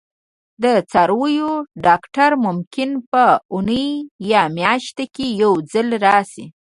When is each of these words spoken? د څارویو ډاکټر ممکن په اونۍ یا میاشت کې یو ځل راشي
د 0.63 0.65
څارویو 0.91 1.51
ډاکټر 1.85 2.31
ممکن 2.45 2.89
په 3.11 3.23
اونۍ 3.53 3.87
یا 4.31 4.41
میاشت 4.57 4.97
کې 5.15 5.25
یو 5.41 5.51
ځل 5.71 5.87
راشي 6.05 6.45